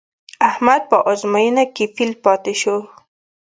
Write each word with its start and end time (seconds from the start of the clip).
احمد 0.49 0.81
په 0.91 0.97
ازموینه 1.11 1.63
کې 1.75 1.85
فېل 1.95 2.11
پاتې 2.25 2.53
شو. 2.61 2.77